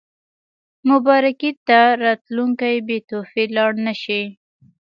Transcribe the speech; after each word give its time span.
مبارکۍ 0.89 1.51
ته 1.67 1.79
راتلونکي 2.03 2.73
بې 2.87 2.97
تحفې 3.09 3.43
لاړ 3.55 3.71
نه 3.85 3.93
شي. 4.01 4.21